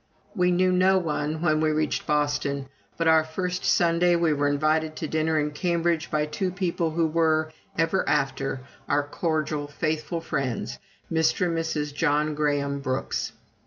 [0.35, 4.95] We knew no one when we reached Boston, but our first Sunday we were invited
[4.95, 10.79] to dinner in Cambridge by two people who were, ever after, our cordial, faithful friends
[11.11, 11.45] Mr.
[11.45, 11.93] and Mrs.
[11.93, 13.33] John Graham Brooks.